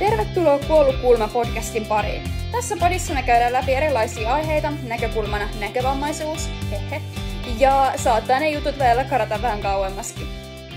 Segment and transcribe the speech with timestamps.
[0.00, 2.22] Tervetuloa Kuollut podcastin pariin.
[2.52, 7.00] Tässä podissa me käydään läpi erilaisia aiheita, näkökulmana näkövammaisuus, hehe,
[7.58, 10.26] ja saattaa ne jutut vielä karata vähän kauemmaskin.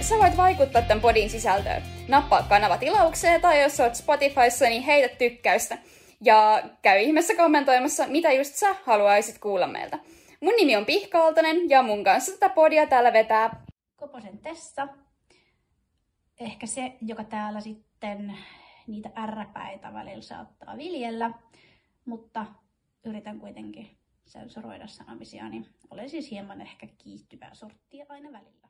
[0.02, 1.84] Sä voit vaikuttaa tämän podin sisältöön.
[2.08, 5.78] Nappaa kanava tilaukseen tai jos oot Spotifyssa, niin heitä tykkäystä.
[6.22, 10.00] Ja käy ihmeessä kommentoimassa, mitä just sä haluaisit kuulla meiltä.
[10.42, 13.64] Mun nimi on Pihka Aaltonen ja mun kanssa tätä podia täällä vetää
[13.96, 14.88] Koposen Tessa.
[16.40, 18.38] Ehkä se, joka täällä sitten
[18.88, 21.32] niitä ärräpäitä välillä saattaa viljellä,
[22.06, 22.46] mutta
[23.06, 28.64] yritän kuitenkin sensuroida sanomisia, niin olen siis hieman ehkä kiihtyvää sorttia aina välillä.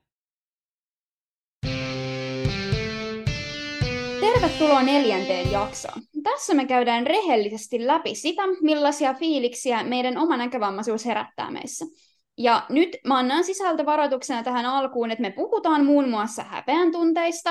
[4.20, 6.02] Tervetuloa neljänteen jaksoon.
[6.24, 11.86] Tässä me käydään rehellisesti läpi sitä, millaisia fiiliksiä meidän oma näkövammaisuus herättää meissä.
[12.38, 17.50] Ja nyt mä annan sisältövaroituksena tähän alkuun, että me puhutaan muun muassa häpeän tunteista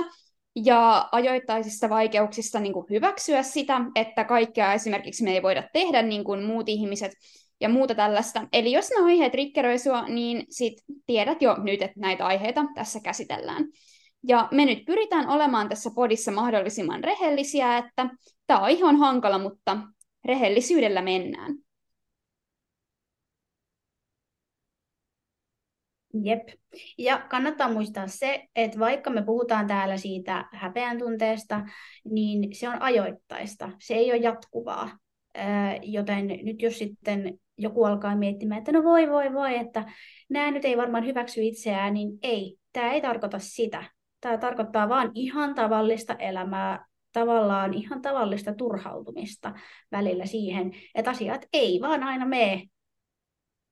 [0.56, 6.24] ja ajoittaisista vaikeuksista niin kuin hyväksyä sitä, että kaikkea esimerkiksi me ei voida tehdä niin
[6.24, 7.12] kuin muut ihmiset
[7.60, 8.46] ja muuta tällaista.
[8.52, 10.74] Eli jos nämä aiheet rikkeröi sua, niin sit
[11.06, 13.64] tiedät jo nyt, että näitä aiheita tässä käsitellään.
[14.28, 18.10] Ja me nyt pyritään olemaan tässä podissa mahdollisimman rehellisiä, että
[18.46, 19.78] tämä on ihan hankala, mutta
[20.24, 21.54] rehellisyydellä mennään.
[26.22, 26.48] Jep.
[26.98, 31.60] Ja kannattaa muistaa se, että vaikka me puhutaan täällä siitä häpeän tunteesta,
[32.04, 33.70] niin se on ajoittaista.
[33.80, 34.98] Se ei ole jatkuvaa.
[35.82, 39.84] Joten nyt jos sitten joku alkaa miettimään, että no voi, voi, voi, että
[40.30, 43.84] nämä nyt ei varmaan hyväksy itseään, niin ei, tämä ei tarkoita sitä.
[44.20, 49.54] Tämä tarkoittaa vain ihan tavallista elämää, tavallaan ihan tavallista turhautumista
[49.92, 52.62] välillä siihen, että asiat ei vaan aina mene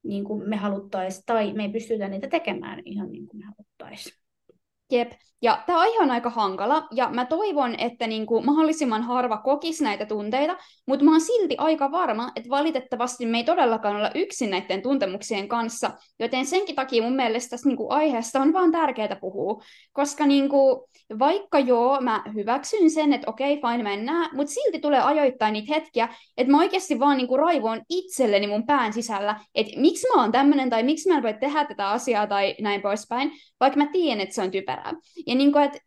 [0.03, 4.20] niin kuin me haluttaisiin, tai me ei pystytä niitä tekemään ihan niin kuin me haluttaisiin.
[4.91, 9.85] Jep, ja tämä aihe on aika hankala, ja mä toivon, että niinku mahdollisimman harva kokisi
[9.85, 14.51] näitä tunteita, mutta mä oon silti aika varma, että valitettavasti me ei todellakaan olla yksin
[14.51, 19.63] näiden tuntemuksien kanssa, joten senkin takia mun mielestä tästä niinku aiheesta on vaan tärkeää puhua,
[19.93, 25.01] koska niinku, vaikka joo, mä hyväksyn sen, että okei, okay, fine, mennään, mutta silti tulee
[25.01, 30.07] ajoittain niitä hetkiä, että mä oikeasti vaan niinku raivoon itselleni mun pään sisällä, että miksi
[30.15, 33.79] mä oon tämmöinen, tai miksi mä en voi tehdä tätä asiaa, tai näin poispäin, vaikka
[33.79, 34.51] mä tiedän, että se on
[34.81, 35.01] typerää.
[35.27, 35.79] Ja niin kuin, että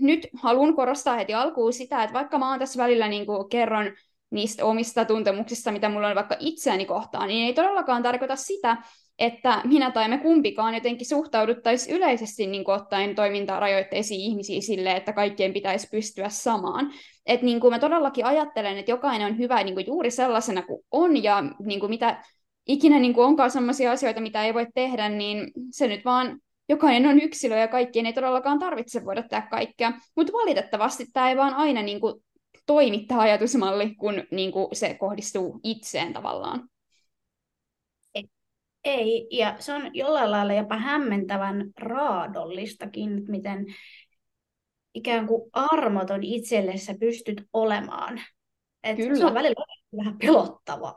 [0.00, 3.92] nyt haluan korostaa heti alkuun sitä, että vaikka mä oon tässä välillä niin kuin kerron
[4.30, 8.76] niistä omista tuntemuksista, mitä mulla on vaikka itseäni kohtaan, niin ei todellakaan tarkoita sitä,
[9.18, 14.96] että minä tai me kumpikaan jotenkin suhtauduttaisiin yleisesti niin kuin ottaen toimintaa rajoitteisiin ihmisiin silleen,
[14.96, 16.92] että kaikkien pitäisi pystyä samaan.
[17.26, 20.84] Että niin kuin mä todellakin ajattelen, että jokainen on hyvä niin kuin juuri sellaisena kuin
[20.90, 22.24] on, ja niin kuin mitä
[22.68, 26.40] ikinä niin kuin onkaan sellaisia asioita, mitä ei voi tehdä, niin se nyt vaan
[26.72, 29.92] jokainen on yksilö ja kaikkien ei todellakaan tarvitse voida tehdä kaikkea.
[30.16, 32.14] Mutta valitettavasti tämä ei vaan aina niin kuin,
[32.66, 36.68] toimi tämä ajatusmalli, kun niin kuin, se kohdistuu itseen tavallaan.
[38.84, 43.66] Ei, ja se on jollain lailla jopa hämmentävän raadollistakin, miten
[44.94, 48.20] ikään kuin armoton itselle sä pystyt olemaan.
[48.82, 49.18] Et Kyllä.
[49.18, 49.64] Se on välillä
[49.96, 50.96] vähän pelottavaa.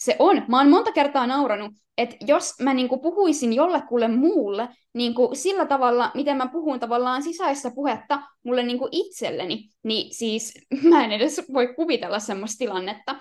[0.00, 0.42] Se on.
[0.48, 6.10] Mä oon monta kertaa nauranut, että jos mä niinku puhuisin jollekulle muulle niinku sillä tavalla,
[6.14, 10.54] miten mä puhun tavallaan sisäistä puhetta mulle niinku itselleni, niin siis
[10.90, 13.16] mä en edes voi kuvitella semmoista tilannetta.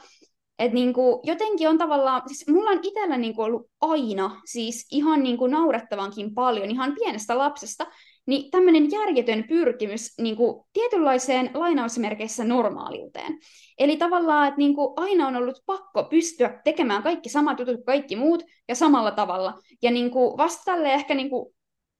[0.60, 5.48] Että niinku, jotenkin on tavallaan, siis mulla on itsellä niinku ollut aina, siis ihan niinku
[5.48, 7.88] naurettavankin paljon, ihan pienestä lapsesta,
[8.30, 13.40] niin tämmöinen järjetön pyrkimys niin kuin tietynlaiseen lainausmerkeissä normaaliuteen.
[13.80, 17.86] Eli tavallaan, että niin kuin aina on ollut pakko pystyä tekemään kaikki samat jutut kuin
[17.86, 19.60] kaikki muut ja samalla tavalla.
[19.82, 21.56] Ja niin kuin vasta tälle ehkä niin kuin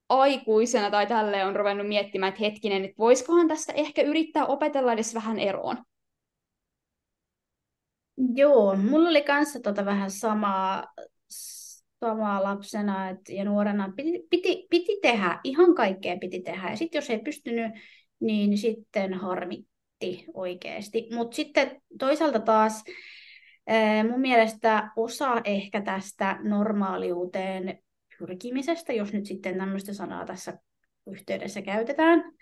[0.08, 5.14] aikuisena tai tälle on ruvennut miettimään, että hetkinen, että voisikohan tästä ehkä yrittää opetella edes
[5.14, 5.76] vähän eroon.
[8.34, 10.84] Joo, mulla oli kanssa tota vähän samaa,
[12.00, 13.92] samaa lapsena et, ja nuorena.
[13.96, 16.70] Piti, piti, piti tehdä, ihan kaikkea piti tehdä.
[16.70, 17.72] Ja sitten jos ei pystynyt,
[18.20, 21.08] niin sitten harmitti oikeasti.
[21.14, 22.84] Mutta sitten toisaalta taas
[24.10, 27.78] mun mielestä osa ehkä tästä normaaliuteen
[28.18, 30.58] pyrkimisestä, jos nyt sitten tämmöistä sanaa tässä
[31.06, 32.32] yhteydessä käytetään,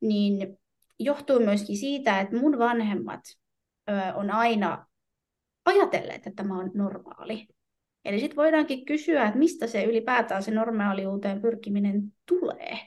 [0.00, 0.58] niin
[0.98, 3.20] johtuu myöskin siitä, että mun vanhemmat
[4.14, 4.86] on aina
[5.64, 7.46] ajatelleet, että tämä on normaali.
[8.06, 12.78] Eli sitten voidaankin kysyä, että mistä se ylipäätään se normaaliuteen pyrkiminen tulee.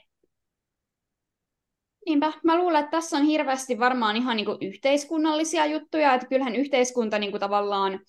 [2.06, 2.32] Niinpä.
[2.44, 7.30] Mä luulen, että tässä on hirveästi varmaan ihan niin yhteiskunnallisia juttuja, että kyllähän yhteiskunta niin
[7.30, 8.00] kuin tavallaan,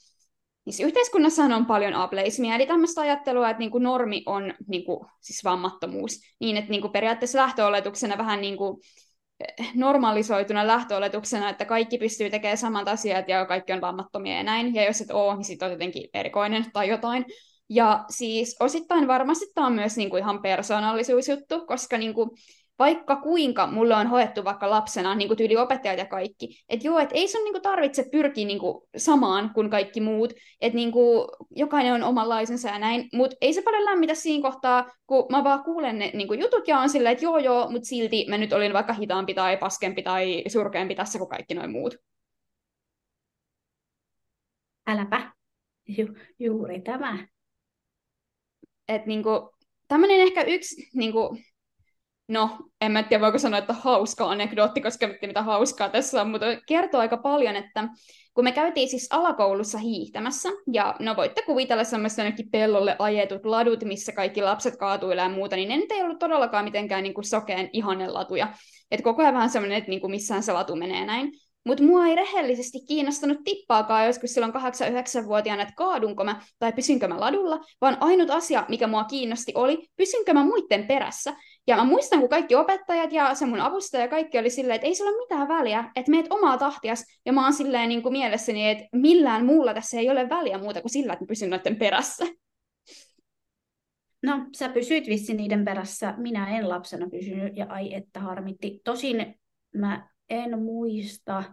[0.66, 5.08] niin yhteiskunnassahan on paljon ableismia, eli tämmöistä ajattelua, että niin kuin normi on niin kuin,
[5.22, 8.82] siis vammattomuus, niin että niin kuin periaatteessa lähtöoletuksena vähän niin kuin,
[9.76, 14.86] normalisoituna lähtöoletuksena, että kaikki pystyy tekemään samat asiat ja kaikki on vammattomia ja näin, ja
[14.86, 17.26] jos et ole, niin sitten on jotenkin erikoinen tai jotain.
[17.70, 22.36] Ja siis osittain varmasti tämä on myös niinku ihan persoonallisuusjuttu, koska niinku,
[22.82, 27.00] vaikka kuinka mulle on hoettu vaikka lapsena niin kuin tyyli opettajat ja kaikki, että joo,
[27.00, 30.92] että ei sun niin kuin tarvitse pyrkiä niin kuin samaan kuin kaikki muut, että niin
[30.92, 35.44] kuin jokainen on omanlaisensa ja näin, mutta ei se paljon lämmitä siinä kohtaa, kun mä
[35.44, 38.38] vaan kuulen ne niin kuin jutut ja on silleen, että joo joo, mutta silti mä
[38.38, 41.96] nyt olin vaikka hitaampi tai paskempi tai surkeampi tässä kuin kaikki noin muut.
[44.88, 45.32] Äläpä.
[45.88, 47.28] Ju- juuri tämä.
[48.88, 49.50] Että niin kuin,
[49.88, 51.44] tämmöinen ehkä yksi niin kuin,
[52.32, 56.30] no, en mä tiedä voiko sanoa, että hauska anekdootti, koska en mitä hauskaa tässä on,
[56.30, 57.88] mutta kertoo aika paljon, että
[58.34, 64.12] kun me käytiin siis alakoulussa hiihtämässä, ja no voitte kuvitella semmoista pellolle ajetut ladut, missä
[64.12, 67.70] kaikki lapset kaatuilee ja muuta, niin ne nyt ei ollut todellakaan mitenkään niin kuin sokeen
[67.74, 68.48] ihanen latuja.
[68.92, 71.32] Että koko ajan vähän semmoinen, että niin kuin missään se latu menee näin.
[71.66, 77.20] Mutta mua ei rehellisesti kiinnostanut tippaakaan joskus silloin 8-9-vuotiaana, että kaadunko mä tai pysynkö mä
[77.20, 81.34] ladulla, vaan ainut asia, mikä mua kiinnosti, oli pysynkö mä muiden perässä.
[81.68, 84.88] Ja mä muistan, kun kaikki opettajat ja se mun avustaja ja kaikki oli silleen, että
[84.88, 87.06] ei sillä ole mitään väliä, että meet omaa tahtias.
[87.26, 90.82] Ja mä oon silleen niin kuin mielessäni, että millään muulla tässä ei ole väliä muuta
[90.82, 92.26] kuin sillä, että mä pysyn noiden perässä.
[94.24, 96.14] No, sä pysyit vissi niiden perässä.
[96.18, 98.82] Minä en lapsena pysynyt ja ai että harmitti.
[98.84, 99.36] Tosin
[99.76, 101.44] mä en muista,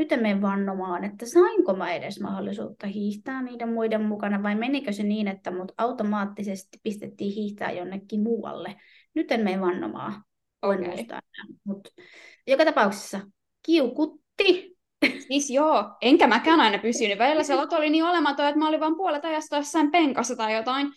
[0.00, 4.92] nyt en mene vannomaan, että sainko mä edes mahdollisuutta hiihtää niiden muiden mukana, vai menikö
[4.92, 8.76] se niin, että mut automaattisesti pistettiin hiihtää jonnekin muualle.
[9.14, 10.24] Nyt en mene vannomaan,
[10.62, 11.06] okay.
[11.64, 11.90] mutta
[12.46, 13.20] joka tapauksessa
[13.66, 14.76] kiukutti.
[15.28, 17.18] Siis joo, enkä mäkään aina pysynyt.
[17.18, 20.92] Välillä se oli niin olematon, että mä olin vain puolet ajasta jossain penkassa tai jotain.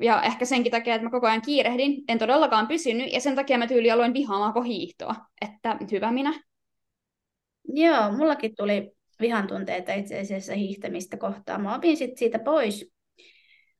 [0.00, 3.58] Ja ehkä senkin takia, että mä koko ajan kiirehdin, en todellakaan pysynyt, ja sen takia
[3.58, 5.14] mä tyyli aloin vihaamaan hiihtoa.
[5.40, 6.40] Että hyvä minä.
[7.68, 11.62] Joo, mullakin tuli vihan tunteita itse asiassa hiihtämistä kohtaan.
[11.62, 12.92] Mä opin sitten siitä pois,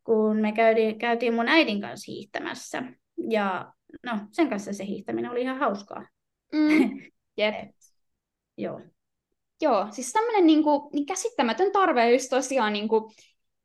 [0.05, 2.83] kun me käytiin, käytiin mun äidin kanssa hiihtämässä.
[3.31, 3.73] Ja
[4.07, 6.07] no, sen kanssa se hiihtäminen oli ihan hauskaa.
[6.53, 7.01] Mm.
[7.39, 7.55] Jep.
[8.57, 8.81] joo.
[9.63, 13.13] Joo, siis tämmöinen niinku, niin käsittämätön tarve just tosiaan niinku,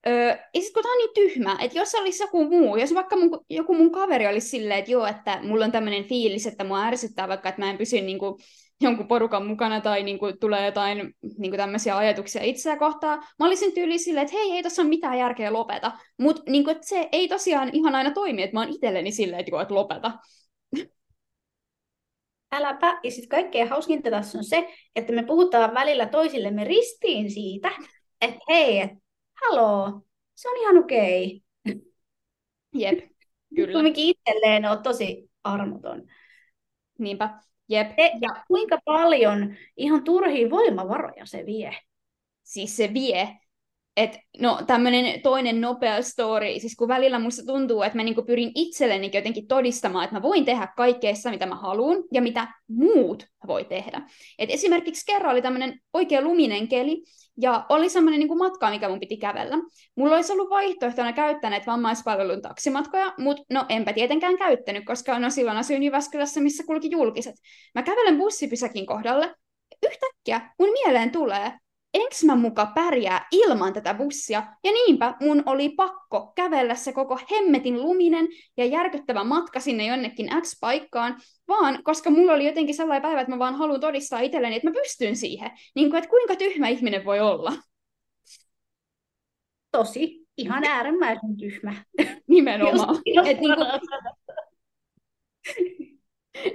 [0.08, 3.16] Öö, ja sitten kun tämä on niin tyhmä, että jos olisi joku muu, jos vaikka
[3.16, 6.84] mun, joku mun kaveri olisi silleen, että joo, että mulla on tämmöinen fiilis, että mua
[6.84, 8.36] ärsyttää vaikka, että mä en pysy niin kuin,
[8.82, 10.98] jonkun porukan mukana tai niin kuin, tulee jotain
[11.38, 13.20] niin kuin tämmöisiä ajatuksia itseä kohtaan.
[13.40, 15.92] Mä olisin tyyli silleen, että hei, ei tässä ole mitään järkeä lopeta.
[16.18, 19.74] Mutta niin se ei tosiaan ihan aina toimi, että mä oon itselleni silleen, että, että
[19.74, 20.12] lopeta.
[22.52, 23.00] Äläpä.
[23.04, 27.72] Ja sitten kaikkein hauskinta tässä on se, että me puhutaan välillä toisillemme ristiin siitä,
[28.22, 28.92] että hei, et,
[29.42, 30.02] haloo,
[30.36, 31.42] se on ihan okei.
[31.70, 31.82] Okay.
[32.74, 33.00] Jep,
[33.56, 33.74] kyllä.
[33.74, 36.04] Kumminkin itselleen on tosi armoton.
[37.00, 37.40] Niinpä.
[37.70, 37.88] Jep.
[37.96, 41.76] Se, ja kuinka paljon ihan turhia voimavaroja se vie?
[42.44, 43.40] Siis se vie.
[44.00, 48.52] Et, no tämmöinen toinen nopea story, siis kun välillä musta tuntuu, että mä niinku pyrin
[48.56, 53.66] itselleni jotenkin todistamaan, että mä voin tehdä kaikkeessa, mitä mä haluan, ja mitä muut voi
[53.66, 54.02] tehdä.
[54.38, 57.04] Et esimerkiksi kerran oli tämmöinen oikein luminen keli,
[57.42, 59.58] ja oli semmoinen niin matka, mikä mun piti kävellä.
[59.96, 65.30] Mulla olisi ollut vaihtoehtona käyttää näitä vammaispalvelun taksimatkoja, mutta no enpä tietenkään käyttänyt, koska no
[65.30, 67.36] silloin asuin Jyväskylässä, missä kulki julkiset.
[67.76, 69.36] Mä kävelen bussipysäkin kohdalle.
[69.84, 71.52] Yhtäkkiä mun mieleen tulee,
[71.94, 77.20] enkö mä muka pärjää ilman tätä bussia, ja niinpä mun oli pakko kävellä se koko
[77.32, 78.28] hemmetin luminen
[78.58, 83.40] ja järkyttävä matka sinne jonnekin X-paikkaan, vaan koska mulla oli jotenkin sellainen päivä, että mä
[83.40, 85.52] vaan haluan todistaa itselleni, että mä pystyn siihen.
[85.76, 87.54] Niin kuin, että kuinka tyhmä ihminen voi olla.
[89.72, 91.76] Tosi, ihan äärimmäisen tyhmä.
[92.28, 92.98] Nimenomaan.
[93.26, 93.68] Et niin kuin,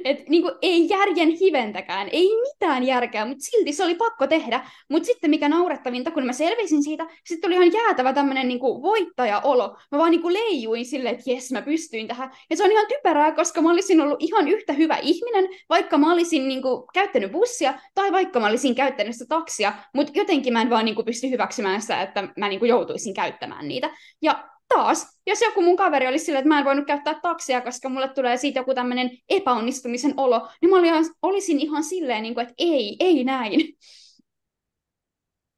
[0.04, 4.70] Et niinku, ei järjen hiventäkään, ei mitään järkeä, mutta silti se oli pakko tehdä.
[4.90, 9.76] Mutta sitten mikä naurettavinta, kun mä selvisin siitä, sitten oli ihan jäätävä tämmöinen niinku, voittaja-olo.
[9.92, 12.30] Mä vaan niinku, leijuin silleen, että jes, mä pystyin tähän.
[12.50, 16.12] Ja se on ihan typerää, koska mä olisin ollut ihan yhtä hyvä ihminen, vaikka mä
[16.12, 20.70] olisin niinku, käyttänyt bussia tai vaikka mä olisin käyttänyt sitä taksia, mutta jotenkin mä en
[20.70, 23.90] vaan niinku, pysty hyväksymään sitä, että mä niinku, joutuisin käyttämään niitä.
[24.22, 27.88] Ja taas, jos joku mun kaveri olisi silleen, että mä en voinut käyttää taksia, koska
[27.88, 30.76] mulle tulee siitä joku tämmöinen epäonnistumisen olo, niin mä
[31.22, 33.60] olisin ihan silleen, niin kuin, että ei, ei näin.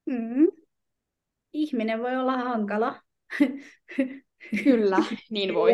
[0.07, 0.47] Mm.
[1.53, 3.03] Ihminen voi olla hankala.
[4.65, 4.99] Kyllä,
[5.31, 5.73] niin voi.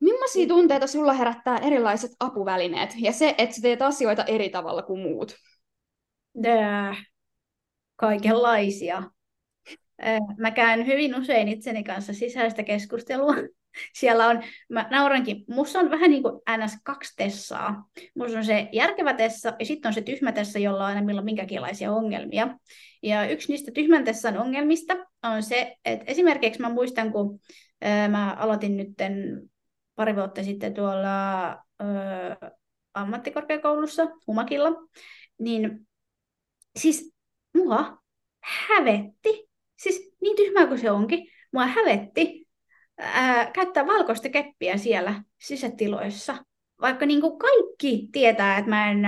[0.00, 5.00] Millaisia tunteita sulla herättää erilaiset apuvälineet ja se, että sä teet asioita eri tavalla kuin
[5.00, 5.34] muut?
[6.42, 6.96] Dää.
[7.96, 9.02] Kaikenlaisia.
[10.38, 13.34] Mä käyn hyvin usein itseni kanssa sisäistä keskustelua.
[14.00, 16.78] siellä on, mä naurankin, musta on vähän niin kuin ns.
[16.84, 17.84] kaksi tessaa.
[18.14, 21.24] Musta on se järkevä tessa ja sitten on se tyhmä tessa, jolla on aina milloin
[21.24, 22.58] minkäkinlaisia ongelmia.
[23.02, 27.40] Ja yksi niistä tyhmän tessan ongelmista on se, että esimerkiksi mä muistan, kun
[27.80, 29.42] ää, mä aloitin nytten
[29.94, 32.36] pari vuotta sitten tuolla ää,
[32.94, 34.70] ammattikorkeakoulussa Humakilla,
[35.38, 35.88] niin
[36.76, 37.12] siis
[37.54, 37.98] mua
[38.40, 39.48] hävetti,
[39.82, 42.48] siis niin tyhmää kuin se onkin, mua hävetti
[42.98, 46.36] ää, käyttää valkoista keppiä siellä sisätiloissa.
[46.80, 49.02] Vaikka niin kuin kaikki tietää, että mä en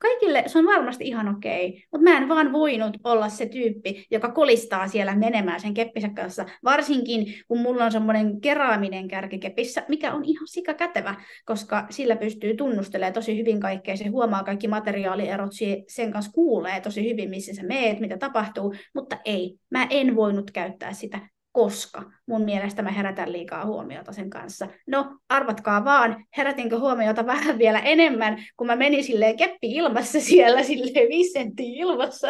[0.00, 4.32] kaikille se on varmasti ihan okei, mutta mä en vaan voinut olla se tyyppi, joka
[4.32, 10.12] kolistaa siellä menemään sen keppisä kanssa, varsinkin kun mulla on semmoinen keraaminen kärki kepissä, mikä
[10.12, 11.14] on ihan sika kätevä,
[11.44, 15.50] koska sillä pystyy tunnustelemaan tosi hyvin kaikkea, se huomaa kaikki materiaalierot,
[15.88, 20.50] sen kanssa kuulee tosi hyvin, missä sä meet, mitä tapahtuu, mutta ei, mä en voinut
[20.50, 21.20] käyttää sitä
[21.60, 24.68] koska mun mielestä mä herätän liikaa huomiota sen kanssa.
[24.86, 30.62] No, arvatkaa vaan, herätinkö huomiota vähän vielä enemmän, kun mä menin silleen keppi ilmassa siellä,
[30.62, 32.28] silleen viisi senttiä ilmassa.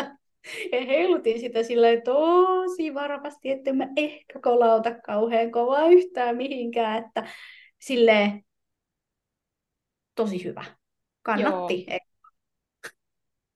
[0.72, 7.28] Ja heilutin sitä silleen tosi varovasti, että mä ehkä kolauta kauhean kovaa yhtään mihinkään, että
[7.80, 8.44] silleen
[10.14, 10.64] tosi hyvä.
[11.22, 11.86] Kannatti.
[11.88, 11.98] Joo,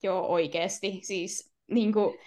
[0.03, 1.01] Joo oikeasti.
[1.03, 2.19] Siis niin kuin,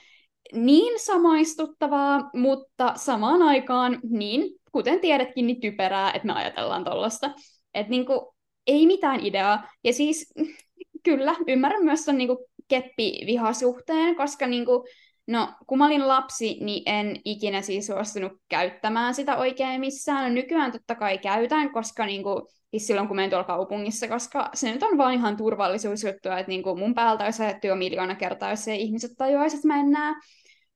[0.53, 7.31] niin samaistuttavaa, mutta samaan aikaan niin, kuten tiedätkin, niin typerää, että me ajatellaan tollasta.
[7.73, 8.35] Että niinku,
[8.67, 9.69] ei mitään ideaa.
[9.83, 10.33] Ja siis
[11.03, 14.87] kyllä, ymmärrän myös ton niinku keppivihasuhteen, koska niinku,
[15.27, 20.23] no, kun mä olin lapsi, niin en ikinä siis suostunut käyttämään sitä oikein missään.
[20.23, 24.71] No, nykyään totta kai käytän, koska niinku, siis silloin kun menen tuolla kaupungissa, koska se
[24.71, 28.67] nyt on vaan ihan turvallisuusjuttu, että niinku mun päältä olisi ajettu jo miljoona kertaa, jos
[28.67, 30.15] ei ihmiset tajuaisi, että mä en näe.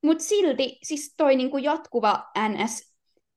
[0.04, 2.92] Mutta silti siis toi niinku jatkuva NS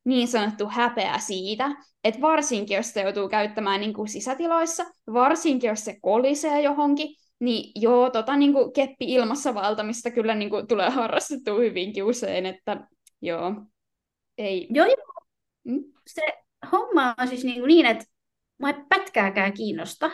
[0.05, 1.71] niin sanottu häpeä siitä,
[2.05, 8.11] että varsinkin jos se joutuu käyttämään niinku sisätiloissa, varsinkin jos se kolisee johonkin, niin joo,
[8.11, 12.87] tota niinku keppi ilmassa valtamista kyllä niinku tulee harrastettua hyvinkin usein, että
[13.23, 13.55] joo,
[14.39, 14.69] ei.
[14.71, 15.27] Joo, joo.
[15.65, 15.85] Mm?
[16.07, 16.23] Se
[16.73, 18.05] homma on siis niinku niin, että
[18.59, 20.11] mä ei pätkääkään kiinnosta,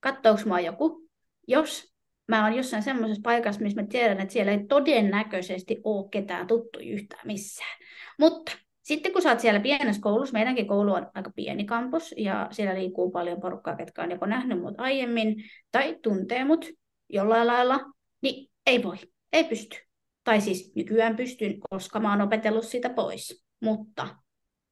[0.00, 1.08] katsouko mua joku,
[1.48, 1.94] jos
[2.28, 6.78] mä oon jossain semmoisessa paikassa, missä mä tiedän, että siellä ei todennäköisesti ole ketään tuttu
[6.78, 7.78] yhtään missään.
[8.18, 8.52] Mutta
[8.88, 12.74] sitten kun sä oot siellä pienessä koulussa, meidänkin koulu on aika pieni kampus, ja siellä
[12.74, 16.66] liikkuu paljon porukkaa, ketkä on joko nähnyt mut aiemmin, tai tuntee mut
[17.08, 17.80] jollain lailla,
[18.22, 18.96] niin ei voi,
[19.32, 19.76] ei pysty.
[20.24, 24.16] Tai siis nykyään pystyn, koska mä oon opetellut sitä pois, mutta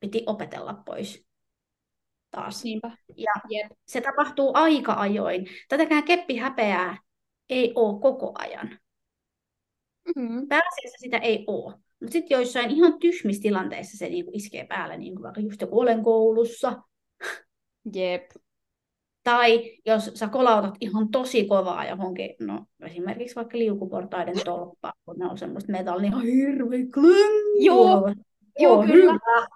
[0.01, 1.27] piti opetella pois
[2.31, 2.65] taas.
[2.65, 2.91] Niinpä.
[3.17, 3.73] Ja yep.
[3.87, 5.47] se tapahtuu aika ajoin.
[5.69, 6.99] Tätäkään keppi häpeää
[7.51, 8.79] ei ole koko ajan.
[10.17, 10.49] Mm-hmm.
[10.49, 11.86] Pääasiassa sitä ei ole.
[12.01, 15.81] Mutta sitten joissain ihan tyhmissä tilanteissa se niinku iskee päälle, niin kuin vaikka just joku
[15.81, 16.83] olen koulussa.
[17.95, 18.31] Jep.
[19.23, 25.27] Tai jos sä kolautat ihan tosi kovaa johonkin, no esimerkiksi vaikka liukuportaiden tolppa, kun ne
[25.27, 27.65] on semmoista metallia, ihan hirveä klöng.
[27.65, 28.13] Joo,
[28.59, 29.13] joo, kyllä.
[29.13, 29.47] Hyvä.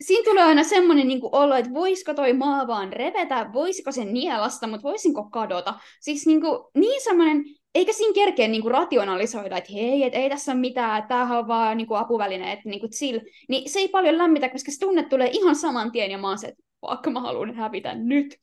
[0.00, 4.66] Siinä tulee aina semmoinen niin olo, että voisiko toi maa vaan revetä, voisiko se nielasta,
[4.66, 5.74] mutta voisinko kadota.
[6.00, 10.30] Siis niin, kuin, niin semmoinen, eikä siinä kerkeä niin kuin rationalisoida, että hei, et ei
[10.30, 13.20] tässä ole mitään, että tämähän on vaan niin kuin apuväline, että niin kuin chill.
[13.48, 16.38] Niin se ei paljon lämmitä, koska se tunne tulee ihan saman tien ja mä oon
[16.38, 18.36] se, että vaikka mä haluan hävitä nyt.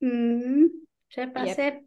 [0.00, 0.70] Mm,
[1.14, 1.56] sepä Jep.
[1.56, 1.80] se.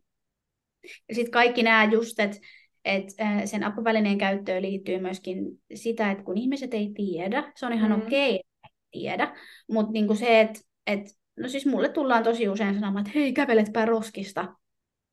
[1.10, 2.38] Ja sitten kaikki nämä just, että
[2.86, 5.46] et, äh, sen apuvälineen käyttöön liittyy myöskin
[5.76, 7.98] sitä, että kun ihmiset ei tiedä, se on ihan mm.
[7.98, 9.36] okei, okay, että ei tiedä,
[9.72, 11.00] mutta niinku se, että et,
[11.38, 14.56] no siis mulle tullaan tosi usein sanomaan, että hei, käveletpä roskista.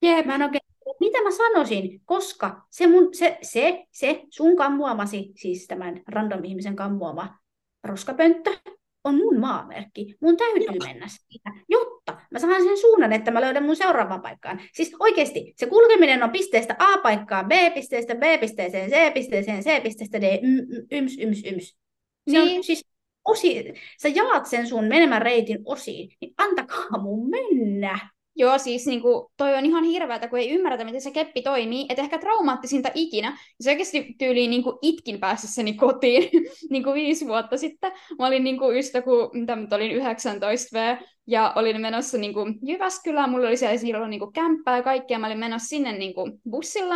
[0.03, 0.27] Jep.
[0.27, 0.60] Mä en oikein,
[1.21, 6.77] mitä mä sanoisin, koska se, mun, se, se, se sun kammuamasi, siis tämän random ihmisen
[6.77, 7.39] kammuama
[7.85, 8.51] roskapönttö,
[9.05, 10.17] on mun maamerkki.
[10.21, 10.87] Mun täytyy Joo.
[10.87, 14.61] mennä siitä, jotta mä saan sen suunnan, että mä löydän mun seuraavaan paikkaan.
[14.73, 20.41] Siis oikeasti, se kulkeminen on pisteestä A paikkaan, B-pisteestä B-pisteeseen, C-pisteeseen, C-pisteestä D,
[20.91, 21.69] yms, yms, yms.
[22.31, 22.59] Se niin.
[22.59, 22.85] on siis
[23.25, 28.11] osi, sä jaat sen sun menemän reitin osiin, niin antakaa mun mennä.
[28.37, 31.87] Joo, siis niin kuin, toi on ihan hirveätä, kun ei ymmärretä, miten se keppi toimii.
[31.89, 33.39] Että ehkä traumaattisinta ikinä.
[33.61, 36.31] Se oikeasti tyyliin niin kuin itkin pääsessäni kotiin
[36.71, 37.93] niin kuin viisi vuotta sitten.
[38.19, 40.97] Mä olin niin kuin just kun mitä mä olin 19 V,
[41.27, 43.31] ja olin menossa niin kuin Jyväskylään.
[43.31, 45.19] Mulla oli siellä silloin niin kuin kämppää ja kaikkea.
[45.19, 46.95] Mä olin menossa sinne niin kuin bussilla.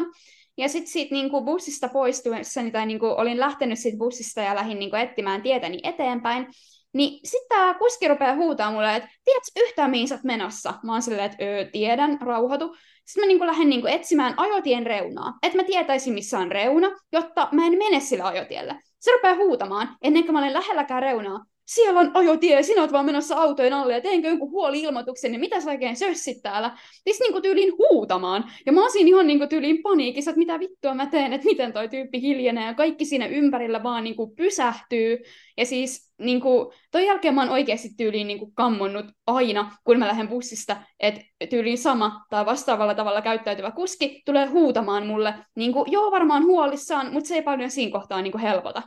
[0.56, 4.54] Ja sitten siitä niin kuin bussista poistuessani, tai niin kuin olin lähtenyt siitä bussista ja
[4.54, 6.46] lähdin niin kuin etsimään tietäni eteenpäin.
[6.94, 10.74] Niin sitten tämä kuski rupeaa huutaa mulle, että tiedätkö yhtään mihin sä oot menossa?
[10.82, 12.76] Mä oon silleen, että öö, tiedän, rauhoitu.
[13.04, 17.48] Sitten mä niinku lähden niinku etsimään ajotien reunaa, että mä tietäisin missä on reuna, jotta
[17.52, 18.80] mä en mene sille ajotielle.
[19.00, 21.44] Se rupeaa huutamaan, ennen kuin mä olen lähelläkään reunaa.
[21.66, 25.60] Siellä on ajotie, sinä olet vaan menossa autojen alle ja teenkö jonkun huoli-ilmoituksen, niin mitä
[25.60, 26.78] sä oikein sössit täällä?
[27.04, 28.44] Siis niin tyyliin huutamaan.
[28.66, 31.88] Ja mä oon ihan niin tyyliin paniikissa, että mitä vittua mä teen, että miten toi
[31.88, 35.18] tyyppi hiljenee ja kaikki siinä ympärillä vaan niin kuin pysähtyy.
[35.56, 39.98] Ja siis niin kuin, toi jälkeen mä oon oikeasti tyyliin niin kuin kammonnut aina, kun
[39.98, 45.72] mä lähden bussista, että tyyliin sama tai vastaavalla tavalla käyttäytyvä kuski tulee huutamaan mulle, niin
[45.72, 48.82] kuin, joo varmaan huolissaan, mutta se ei paljon siinä kohtaa niin kuin helpota.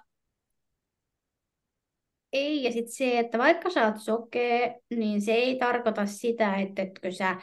[2.38, 6.82] Ei, ja sitten se, että vaikka sä oot sokea, niin se ei tarkoita sitä, että
[6.82, 7.36] etkö sä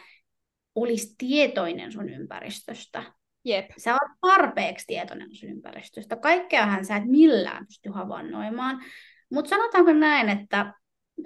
[0.74, 3.02] olisi tietoinen sun ympäristöstä.
[3.44, 3.70] Jep.
[3.78, 6.16] Sä oot tarpeeksi tietoinen sun ympäristöstä.
[6.16, 8.82] Kaikkeahan sä et millään pysty havainnoimaan.
[9.30, 10.74] Mutta sanotaanko näin, että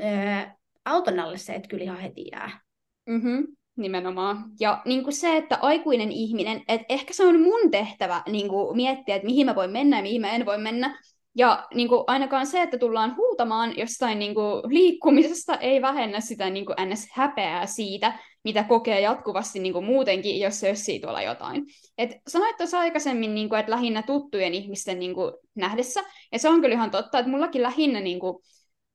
[0.01, 2.61] ää, auton alle se et kyllä ihan heti jää.
[3.07, 3.47] Mm-hmm,
[3.77, 4.45] nimenomaan.
[4.61, 8.77] Ja niin kuin se, että aikuinen ihminen, että ehkä se on mun tehtävä niin kuin
[8.77, 11.01] miettiä, että mihin mä voin mennä ja mihin mä en voi mennä.
[11.39, 16.51] Ja niin kuin, ainakaan se, että tullaan huutamaan jostain niin kuin, liikkumisesta, ei vähennä sitä
[16.51, 17.09] niin kuin, ns.
[17.13, 21.67] häpeää siitä, mitä kokee jatkuvasti niin kuin, muutenkin, jos sössii tuolla jotain.
[21.99, 26.01] Et sanoit tuossa aikaisemmin, niin kuin, että lähinnä tuttujen ihmisten niin kuin, nähdessä,
[26.33, 28.39] ja se on kyllä ihan totta, että mullakin lähinnä niin kuin,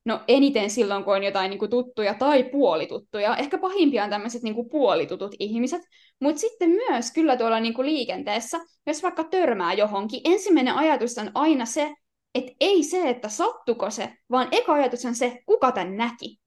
[0.06, 3.38] No eniten silloin, kun on jotain niin kuin, tuttuja tai puolituttuja.
[3.38, 5.82] Ehkä pahimpia on tämmöiset niin puolitutut ihmiset.
[6.20, 11.32] Mutta sitten myös kyllä tuolla niin kuin, liikenteessä, jos vaikka törmää johonkin, ensimmäinen ajatus on
[11.34, 11.94] aina se,
[12.36, 16.40] että ei se, että sattuko se, vaan eka ajatus on se, kuka tämän näki.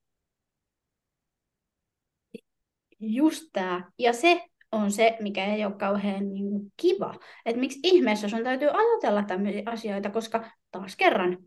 [3.01, 3.91] Just tämä.
[3.99, 7.15] Ja se on se, mikä ei ole kauhean niin kuin, kiva.
[7.47, 11.39] Että miksi ihmeessä sun täytyy ajatella tämmöisiä asioita, koska taas kerran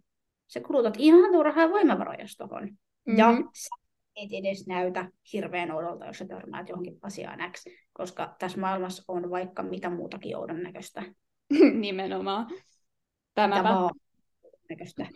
[0.48, 2.63] sä kulutat ihan turhaa voimavaroja tuohon.
[2.63, 3.17] Mm-hmm.
[3.17, 3.69] Ja sä
[4.15, 9.29] et edes näytä hirveän oudolta, jos sä törmäät johonkin asiaan X, koska tässä maailmassa on
[9.29, 11.03] vaikka mitä muutakin oudon näköistä.
[11.81, 12.48] Nimenomaan.
[13.34, 13.62] Tämäpä.
[13.62, 13.96] Mitä vaan
[14.69, 15.07] näköistä.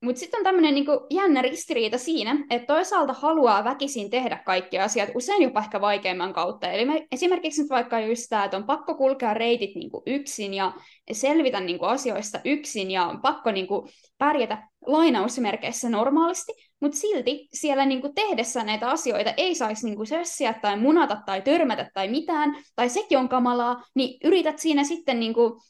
[0.00, 5.10] Mutta sitten on tämmöinen niinku jännä ristiriita siinä, että toisaalta haluaa väkisin tehdä kaikki asiat,
[5.14, 6.70] usein jopa ehkä vaikeimman kautta.
[6.70, 10.72] Eli me, esimerkiksi nyt vaikka just tämä, että on pakko kulkea reitit niinku yksin ja
[11.12, 13.88] selvitä niinku asioista yksin ja on pakko niinku
[14.18, 20.76] pärjätä lainausmerkeissä normaalisti, mutta silti siellä niinku tehdessä näitä asioita ei saisi niinku sössiä tai
[20.76, 25.60] munata tai törmätä tai mitään, tai sekin on kamalaa, niin yrität siinä sitten niinku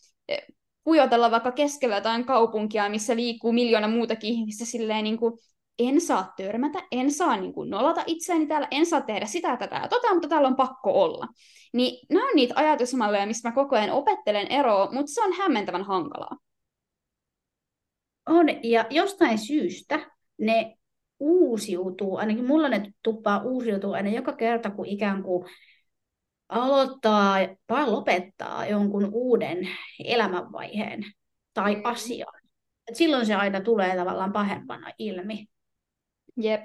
[0.87, 5.39] pujotella vaikka keskellä jotain kaupunkia, missä liikkuu miljoona muutakin ihmistä silleen niin kuin,
[5.79, 9.77] en saa törmätä, en saa niin kuin, nolata itseäni täällä, en saa tehdä sitä, tätä
[9.77, 11.27] ja tota, mutta täällä on pakko olla.
[11.73, 15.83] Niin nämä on niitä ajatusmalleja, mistä mä koko ajan opettelen eroa, mutta se on hämmentävän
[15.83, 16.37] hankalaa.
[18.27, 20.77] On, ja jostain syystä ne
[21.21, 25.49] uusiutuu, ainakin mulla ne tuppaa uusiutuu aina joka kerta, kun ikään kuin
[26.49, 29.69] aloittaa tai lopettaa jonkun uuden
[30.05, 31.05] elämänvaiheen
[31.55, 31.81] tai mm.
[31.85, 32.41] asian.
[32.89, 35.47] Et silloin se aina tulee tavallaan pahempana ilmi.
[36.37, 36.65] Jep.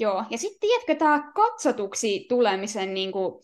[0.00, 3.42] Joo, ja sitten tiedätkö tämä katsotuksi tulemisen niin kuin,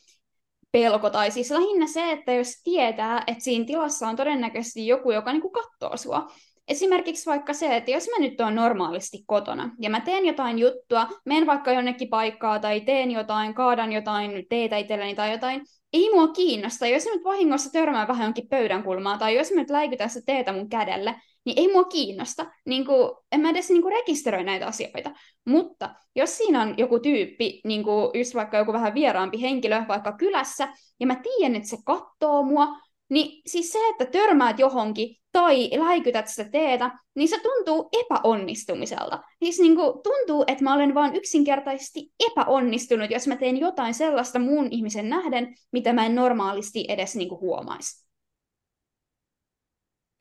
[0.73, 5.33] pelko, tai siis lähinnä se, että jos tietää, että siinä tilassa on todennäköisesti joku, joka
[5.33, 6.27] niin kuin, katsoo sua,
[6.69, 11.09] Esimerkiksi vaikka se, että jos mä nyt oon normaalisti kotona ja mä teen jotain juttua,
[11.25, 16.29] menen vaikka jonnekin paikkaa tai teen jotain, kaadan jotain teetä itselleni tai jotain, ei mua
[16.29, 16.87] kiinnosta.
[16.87, 20.53] Jos nyt vahingossa törmää vähän jonkin pöydän kulmaa tai jos mä nyt läikytän sitä teetä
[20.53, 22.47] mun kädelle, niin ei mua kiinnosta.
[22.67, 25.11] Niin kuin, en mä edes niin kuin rekisteröi näitä asioita.
[25.47, 30.13] Mutta jos siinä on joku tyyppi, niin kuin just vaikka joku vähän vieraampi henkilö vaikka
[30.13, 30.69] kylässä,
[31.01, 32.69] ja mä tiedän, että se katsoo mua,
[33.11, 39.23] niin siis se, että törmäät johonkin tai läikytät sitä teetä, niin se tuntuu epäonnistumiselta.
[39.45, 44.39] Siis niin kuin, tuntuu, että mä olen vaan yksinkertaisesti epäonnistunut, jos mä teen jotain sellaista
[44.39, 48.05] muun ihmisen nähden, mitä mä en normaalisti edes niin kuin, huomaisi.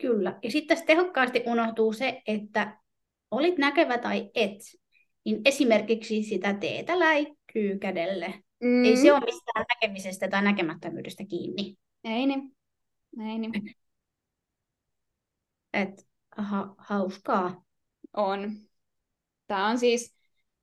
[0.02, 0.40] Kyllä.
[0.44, 2.78] Ja sitten tässä tehokkaasti unohtuu se, että
[3.32, 4.60] olit näkevä tai et,
[5.26, 8.34] niin esimerkiksi sitä teetä läikkyy kädelle.
[8.64, 8.86] Mm.
[8.86, 11.76] Ei se ole mistään näkemisestä tai näkemättömyydestä kiinni.
[12.04, 12.56] Ei niin.
[13.20, 13.76] Ei niin.
[15.74, 17.64] Et, aha, hauskaa.
[18.14, 18.52] On.
[19.48, 20.16] Tämä on siis,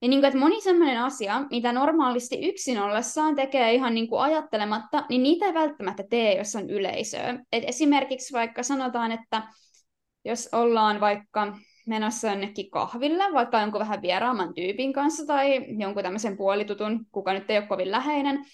[0.02, 4.22] ja niin kuin, että moni sellainen asia, mitä normaalisti yksin ollessaan tekee ihan niin kuin
[4.22, 7.38] ajattelematta, niin niitä ei välttämättä tee, jos on yleisöä.
[7.52, 9.42] Et esimerkiksi vaikka sanotaan, että
[10.24, 16.36] jos ollaan vaikka menossa jonnekin kahville, vaikka jonkun vähän vieraamman tyypin kanssa tai jonkun tämmöisen
[16.36, 18.44] puolitutun, kuka nyt ei ole kovin läheinen,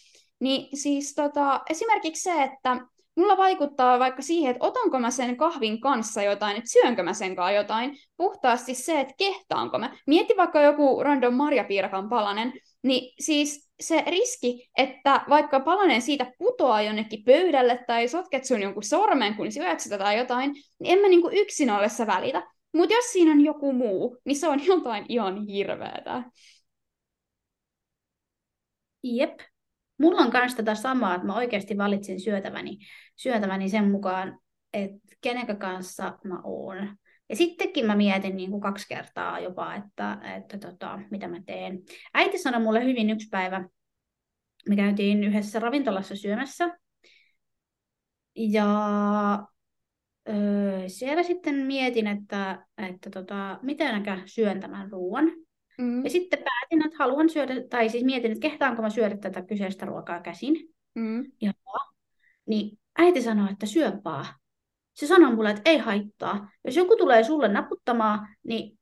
[0.40, 5.81] niin siis tota, esimerkiksi se, että mulla vaikuttaa vaikka siihen, että otanko mä sen kahvin
[5.81, 9.96] kanssa jotain, että syönkö mä sen kanssa jotain, puhtaasti se, että kehtaanko mä.
[10.07, 12.52] Mieti vaikka joku random marjapiirakan palanen,
[12.83, 18.83] niin siis se riski, että vaikka palanen siitä putoaa jonnekin pöydälle tai sotket sun jonkun
[18.83, 22.42] sormen, kun syöt sitä tai jotain, niin en mä niinku yksin ollessa välitä.
[22.72, 26.22] Mutta jos siinä on joku muu, niin se on jotain ihan hirveätä.
[29.02, 29.40] Jep.
[29.98, 32.79] Mulla on myös tätä samaa, että mä oikeasti valitsin syötäväni,
[33.16, 34.40] syötäväni sen mukaan,
[34.72, 36.96] että kenen kanssa mä oon.
[37.29, 41.83] Ja sittenkin mä mietin niin kuin kaksi kertaa jopa, että, että tota, mitä mä teen.
[42.14, 43.68] Äiti sanoi mulle hyvin yksi päivä,
[44.68, 46.79] me käytiin yhdessä ravintolassa syömässä.
[48.37, 48.68] Ja
[50.29, 55.24] öö, siellä sitten mietin, että, että tota, miten syön tämän ruoan.
[55.79, 56.05] Mm.
[56.05, 59.87] Ja sitten päätin, että haluan syödä, tai siis mietin, että kehtaanko mä syödä tätä kyseistä
[59.87, 60.74] ruokaa käsin.
[60.94, 61.33] Mm.
[61.40, 61.52] Ja,
[62.46, 64.26] niin äiti sanoi, että syö vaan.
[64.94, 66.50] Se sanoi mulle, että ei haittaa.
[66.64, 68.78] Jos joku tulee sulle naputtamaan, niin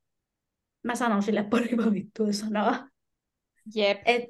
[0.83, 2.87] mä sanon sille pari valittua sanaa.
[3.75, 4.01] Jep.
[4.05, 4.23] Et,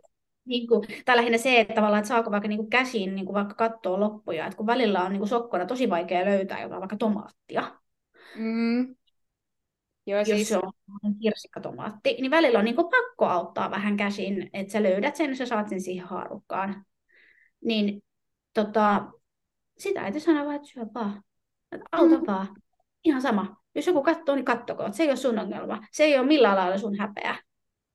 [0.45, 3.33] niin kuin, tai lähinnä se, että tavallaan, että saako vaikka niin kuin käsiin niin kuin
[3.33, 6.97] vaikka katsoa loppuja, että kun välillä on niin kuin sokkona tosi vaikea löytää jotain vaikka
[6.97, 7.75] tomaattia.
[8.35, 8.95] Mm.
[10.07, 10.49] Joo, jos siis...
[10.49, 15.15] se on kirsikkatomaatti, niin välillä on niin kuin pakko auttaa vähän käsin, että sä löydät
[15.15, 16.85] sen ja sä saat sen siihen haarukkaan.
[17.63, 18.03] Niin
[18.53, 19.11] tota,
[19.77, 21.23] sitä ei sano vaan, että syö vaan.
[21.71, 22.27] Että auta mm.
[22.27, 22.47] vaan.
[23.03, 23.55] Ihan sama.
[23.75, 24.93] Jos joku katsoo, niin kattokoon.
[24.93, 25.87] Se ei ole sun ongelma.
[25.91, 27.37] Se ei ole millään lailla sun häpeä.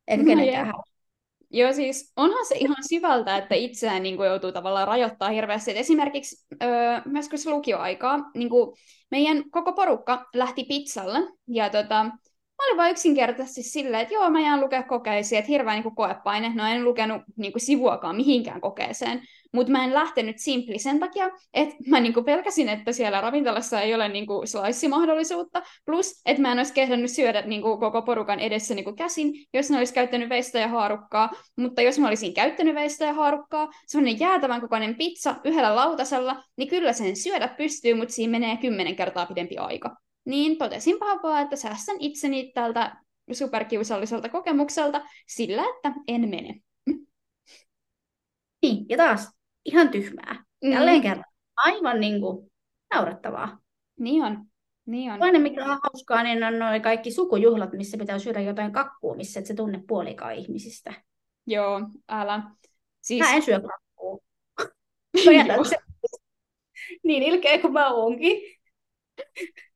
[0.08, 0.72] Eikä no, kenenkään
[1.52, 5.70] Joo, siis onhan se ihan syvältä, että itseään niin kuin, joutuu tavallaan rajoittaa hirveästi.
[5.70, 8.76] Et esimerkiksi öö, myös kun se lukioaikaa, niin kuin,
[9.10, 14.40] meidän koko porukka lähti pizzalle, ja tota, mä olin vain yksinkertaisesti silleen, että joo, mä
[14.40, 16.52] jään lukea kokeisiin, että hirveä niin kuin, koepaine.
[16.54, 19.22] No en lukenut niin kuin, sivuakaan mihinkään kokeeseen.
[19.52, 23.94] Mutta mä en lähtenyt simpli sen takia, että mä niinku pelkäsin, että siellä ravintolassa ei
[23.94, 28.92] ole niinku slice-mahdollisuutta, plus että mä en olisi kehdannut syödä niinku koko porukan edessä niinku
[28.92, 33.12] käsin, jos ne olisi käyttänyt veistä ja haarukkaa, mutta jos mä olisin käyttänyt veistä ja
[33.12, 38.56] haarukkaa, semmoinen jäätävän kokoinen pizza yhdellä lautasella, niin kyllä sen syödä pystyy, mutta siinä menee
[38.56, 39.96] kymmenen kertaa pidempi aika.
[40.24, 42.96] Niin totesin vaan, että säästän itseni tältä
[43.32, 46.54] superkiusalliselta kokemukselta sillä, että en mene.
[48.62, 49.39] Niin, ja taas
[49.72, 50.44] ihan tyhmää.
[50.64, 50.72] Mm.
[50.72, 51.24] Jälleen kerran.
[51.56, 52.50] Aivan niin kuin
[52.94, 53.58] naurettavaa.
[54.00, 54.46] Niin on.
[54.86, 55.18] Niin on.
[55.18, 59.40] Toinen, mikä on hauskaa, niin on noin kaikki sukujuhlat, missä pitää syödä jotain kakkua, missä
[59.40, 60.94] et se tunne puolikaan ihmisistä.
[61.46, 62.42] Joo, älä.
[63.00, 63.20] Siis...
[63.20, 64.18] Mä en syö kakkua.
[67.04, 68.40] niin ilkeä kuin mä oonkin.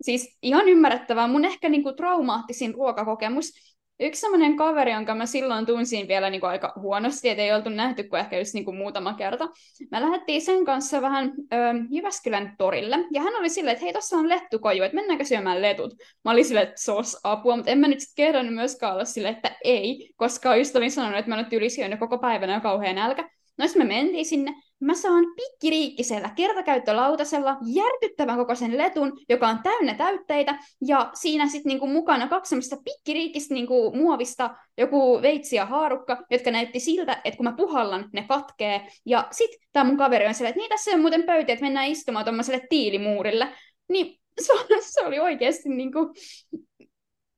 [0.00, 1.28] Siis ihan ymmärrettävää.
[1.28, 3.73] Mun ehkä niinku traumaattisin ruokakokemus
[4.04, 7.68] Yksi semmoinen kaveri, jonka mä silloin tunsin vielä niin kuin aika huonosti, että ei oltu
[7.70, 9.48] nähty kuin ehkä just niin kuin muutama kerta.
[9.90, 11.56] Mä lähdettiin sen kanssa vähän ö,
[11.90, 15.94] Jyväskylän torille, ja hän oli silleen, että hei, tuossa on lettukoju, että mennäänkö syömään letut?
[16.24, 19.34] Mä olin silleen, että sos apua, mutta en mä nyt sitten kerran myöskään olla silleen,
[19.34, 23.28] että ei, koska just olin sanonut, että mä nyt yli koko päivänä ja kauhean nälkä.
[23.58, 30.58] No me mentiin sinne, mä saan pikkiriikkisellä kertakäyttölautasella järkyttävän kokoisen letun, joka on täynnä täytteitä,
[30.86, 36.50] ja siinä sitten niinku mukana kaksi semmoista pikkiriikkistä niinku muovista, joku veitsi ja haarukka, jotka
[36.50, 38.86] näytti siltä, että kun mä puhallan, ne katkee.
[39.06, 41.88] Ja sitten tämä mun kaveri on silleen, että niin tässä on muuten pöytä, että mennään
[41.88, 43.48] istumaan tuommoiselle tiilimuurille.
[43.88, 46.14] Niin se, se oli oikeasti niinku,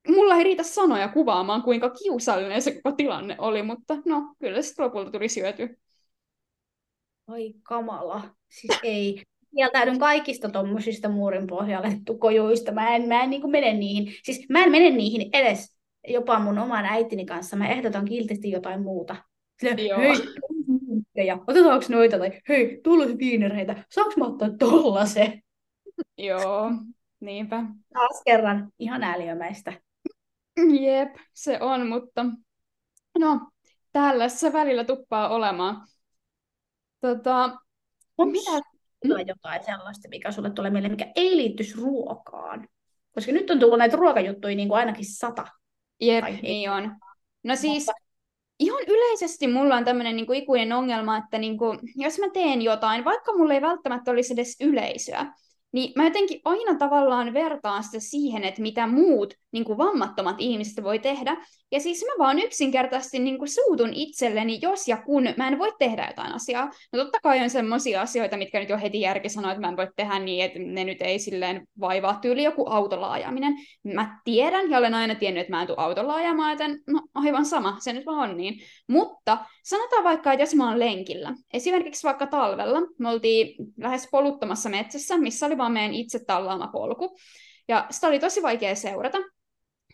[0.09, 4.82] mulla ei riitä sanoja kuvaamaan, kuinka kiusallinen se koko tilanne oli, mutta no, kyllä se
[4.82, 5.68] lopulta tuli syötyä.
[7.28, 8.22] Oi kamala.
[8.48, 9.22] Siis ei.
[9.56, 12.72] Kieltäydyn kaikista tuommoisista muurin pohjalle tukojuista.
[12.72, 14.14] Mä en, mä en niin mene niihin.
[14.22, 15.76] Siis mä en mene niihin edes
[16.08, 17.56] jopa mun oman äitini kanssa.
[17.56, 19.16] Mä ehdotan kiltisti jotain muuta.
[19.60, 19.98] Sille, Joo.
[19.98, 25.42] hei, ja otetaanko noita, tai hei, tuollaiset viinereitä, saanko mä ottaa tollasen?
[26.18, 26.70] Joo,
[27.20, 27.64] niinpä.
[27.92, 29.72] Taas kerran, ihan ääliömäistä.
[30.80, 32.26] Jep, se on, mutta
[33.18, 33.50] no,
[33.92, 35.86] täällä se välillä tuppaa olemaan.
[37.00, 37.44] Tota,
[38.18, 38.50] Onko mitä?
[39.26, 42.68] jotain sellaista, mikä sulle tulee mieleen, mikä ei liittyisi ruokaan?
[43.12, 45.46] Koska nyt on tullut näitä ruokajuttuja niin kuin ainakin sata.
[46.00, 46.96] Jep, niin on.
[47.44, 47.92] No siis, Mutta...
[48.59, 52.62] ihan yleisesti mulla on tämmöinen niin kuin ikuinen ongelma, että niin kuin, jos mä teen
[52.62, 55.32] jotain, vaikka mulla ei välttämättä olisi edes yleisöä,
[55.72, 60.84] niin mä jotenkin aina tavallaan vertaan sitä siihen, että mitä muut niin kuin vammattomat ihmiset
[60.84, 61.36] voi tehdä.
[61.72, 65.72] Ja siis mä vaan yksinkertaisesti niin kuin suutun itselleni, jos ja kun mä en voi
[65.78, 66.70] tehdä jotain asiaa.
[66.92, 69.76] No totta kai on sellaisia asioita, mitkä nyt jo heti järki sanoo, että mä en
[69.76, 73.54] voi tehdä niin, että ne nyt ei silleen vaivaa tyyli joku autolla ajaminen.
[73.82, 77.46] Mä tiedän ja olen aina tiennyt, että mä en tule autolla ajamaan, joten no aivan
[77.46, 78.60] sama, se nyt vaan on niin.
[78.88, 84.68] Mutta sanotaan vaikka, että jos mä oon lenkillä, esimerkiksi vaikka talvella, me oltiin lähes poluttomassa
[84.68, 87.16] metsässä, missä oli vaan meidän itse tallaama polku.
[87.68, 89.18] Ja sitä oli tosi vaikea seurata.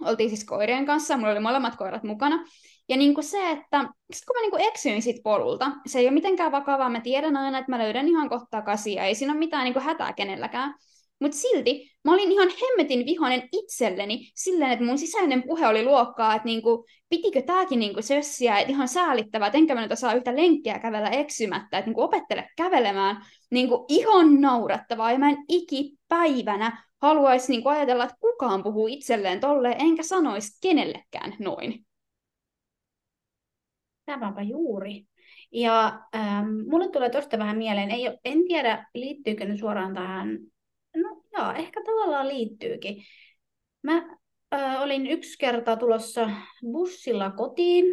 [0.06, 2.44] Oltiin siis koirien kanssa, mulla oli molemmat koirat mukana.
[2.88, 6.06] Ja niin kuin se, että sit kun mä niin kuin eksyin sit polulta, se ei
[6.06, 9.38] ole mitenkään vakavaa, mä tiedän aina, että mä löydän ihan kohta kasia, ei siinä ole
[9.38, 10.74] mitään niin kuin hätää kenelläkään.
[11.22, 16.34] Mutta silti mä olin ihan hemmetin vihainen itselleni silleen, että mun sisäinen puhe oli luokkaa,
[16.34, 20.36] että niinku, pitikö tääkin niinku sössiä, että ihan säälittävää, että enkä mä nyt saa yhtä
[20.36, 23.16] lenkkiä kävellä eksymättä, että niinku opettele kävelemään,
[23.50, 29.80] niinku ihan naurattavaa, ja mä en ikipäivänä haluaisi niinku ajatella, että kukaan puhuu itselleen tolleen,
[29.80, 31.84] enkä sanoisi kenellekään noin.
[34.04, 35.04] Tämäpä juuri.
[35.52, 40.38] Ja ähm, mulle tulee tuosta vähän mieleen, ei, en tiedä liittyykö ne suoraan tähän,
[41.38, 43.04] joo, ehkä tavallaan liittyykin.
[43.82, 44.16] Mä
[44.54, 46.30] äh, olin yksi kerta tulossa
[46.72, 47.84] bussilla kotiin,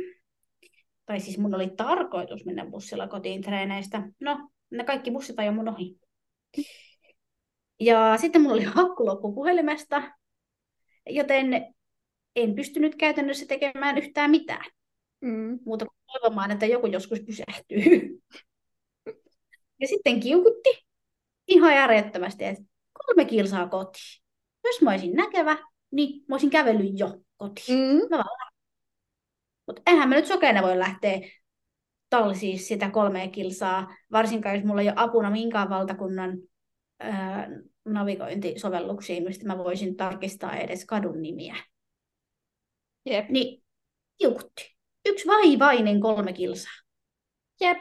[1.05, 4.03] tai siis mun oli tarkoitus mennä bussilla kotiin treeneistä.
[4.19, 5.99] No, ne kaikki bussit ajoi mun ohi.
[7.79, 10.03] Ja sitten mulla oli hakku loppu puhelimesta,
[11.09, 11.73] joten
[12.35, 14.65] en pystynyt käytännössä tekemään yhtään mitään.
[15.21, 15.59] Mm.
[15.65, 17.79] Muuta kuin toivomaan, että joku joskus pysähtyy.
[19.81, 20.69] ja sitten kiukutti
[21.47, 22.63] ihan järjettömästi, että
[23.09, 24.23] kolme kilsaa kotiin.
[24.63, 25.57] Jos mä olisin näkevä,
[25.91, 27.79] niin mä olisin kävellyt jo kotiin.
[27.79, 27.99] Mm.
[29.67, 31.19] Mutta eihän mä nyt sokeena voi lähteä
[32.09, 36.37] talsiin sitä kolmea kilsaa, varsinkaan jos mulla ei ole apuna minkään valtakunnan
[36.99, 37.47] ää,
[37.85, 41.55] navigointisovelluksiin, mistä mä voisin tarkistaa edes kadun nimiä.
[43.05, 43.29] Jep.
[43.29, 43.63] Niin
[44.17, 46.73] kiukutti yksi vaivainen kolme kilsaa.
[47.61, 47.77] Jep,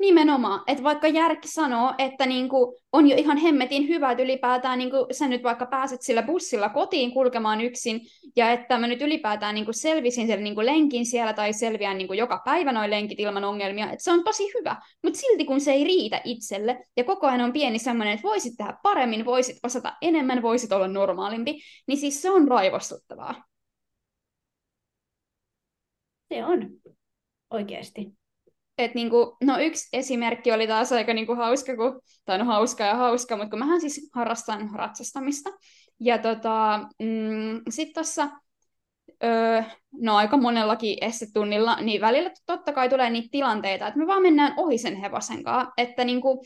[0.00, 0.62] nimenomaan.
[0.66, 5.28] Että vaikka järki sanoo, että niinku on jo ihan hemmetin hyvä, että ylipäätään niinku sä
[5.28, 8.00] nyt vaikka pääset sillä bussilla kotiin kulkemaan yksin,
[8.36, 12.42] ja että mä nyt ylipäätään niinku selvisin sen niinku lenkin siellä tai selviän niinku joka
[12.44, 14.76] päivä noin lenkit ilman ongelmia, että se on tosi hyvä.
[15.02, 18.54] Mutta silti kun se ei riitä itselle, ja koko ajan on pieni semmoinen, että voisit
[18.56, 23.44] tehdä paremmin, voisit osata enemmän, voisit olla normaalimpi, niin siis se on raivostuttavaa.
[26.28, 26.70] Se on,
[27.50, 28.19] oikeasti.
[28.80, 32.94] Et niinku, no yksi esimerkki oli taas aika niinku hauska, kun, tai no hauska ja
[32.94, 35.50] hauska, mutta kun mähän siis harrastan ratsastamista.
[36.00, 38.28] Ja tota, mm, sitten tuossa
[39.24, 39.62] öö,
[39.92, 44.54] no aika monellakin estetunnilla, niin välillä totta kai tulee niitä tilanteita, että me vaan mennään
[44.56, 46.44] ohi sen hevosen kanssa, että niinku,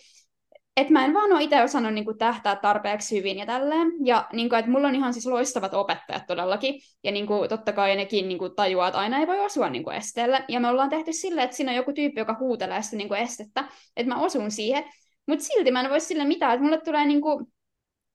[0.76, 3.92] et mä en vaan ole itse osannut niin kuin, tähtää tarpeeksi hyvin ja tälleen.
[4.04, 6.80] Ja niin kuin, että mulla on ihan siis loistavat opettajat todellakin.
[7.04, 9.84] Ja niin kuin, totta kai nekin niin kuin, tajuaa, että aina ei voi osua niin
[9.84, 10.44] kuin, esteelle.
[10.48, 13.20] Ja me ollaan tehty silleen, että siinä on joku tyyppi, joka huutelee sitä niin kuin,
[13.20, 13.64] estettä.
[13.96, 14.84] Että mä osun siihen.
[15.26, 17.46] Mutta silti mä en voi sille mitään, että mulle tulee niin kuin,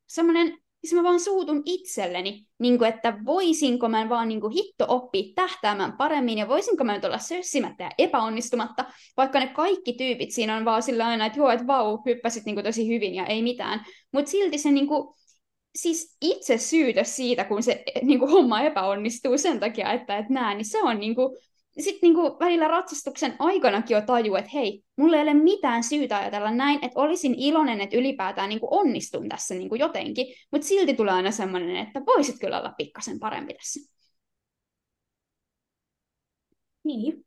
[0.07, 4.85] semmoinen siis mä vaan suutun itselleni, niin kuin, että voisinko mä vaan niin kuin, hitto
[4.87, 8.85] oppia tähtäämään paremmin ja voisinko mä nyt olla sössimättä ja epäonnistumatta,
[9.17, 12.55] vaikka ne kaikki tyypit siinä on vaan sillä aina, että joo, että vau, hyppäsit niin
[12.55, 13.85] kuin, tosi hyvin ja ei mitään.
[14.11, 15.13] Mutta silti se niin kuin,
[15.75, 20.55] siis itse syytös siitä, kun se niin kuin, homma epäonnistuu sen takia, että et näe,
[20.55, 21.37] niin se on niin kuin,
[21.83, 26.51] sitten niinku välillä ratsastuksen aikanakin jo taju, että hei, mulla ei ole mitään syytä ajatella
[26.51, 31.31] näin, että olisin iloinen, että ylipäätään niinku onnistun tässä niinku jotenkin, mutta silti tulee aina
[31.31, 33.79] semmoinen, että voisit kyllä olla pikkasen parempi tässä.
[36.83, 37.25] Niin.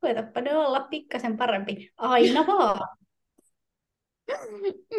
[0.00, 1.90] Koetapa ne olla pikkasen parempi.
[1.96, 2.88] Aina vaan.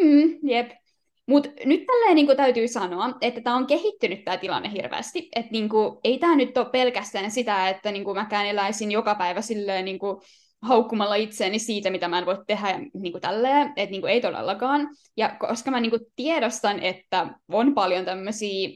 [0.02, 0.81] mm, jep.
[1.26, 5.28] Mutta nyt tälleen niin täytyy sanoa, että tämä on kehittynyt tämä tilanne hirveästi.
[5.36, 5.68] Että niin
[6.04, 9.98] ei tämä nyt ole pelkästään sitä, että niin kuin mäkään eläisin joka päivä silleen niin
[10.62, 14.88] haukkumalla itseäni siitä, mitä mä en voi tehdä ja niin tälleen, että niin ei todellakaan.
[15.16, 18.68] Ja koska mä niin tiedostan, että on paljon tämmöisiä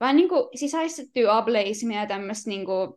[0.00, 2.92] vähän niin sisäistettyä ableismia ja tämmöistä niin kuin,